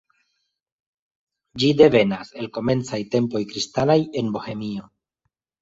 Ĝi 1.63 1.69
devenas 1.83 2.33
el 2.41 2.49
komencaj 2.57 3.01
tempoj 3.17 3.45
kristanaj 3.53 3.99
en 4.23 4.37
Bohemio. 4.39 4.91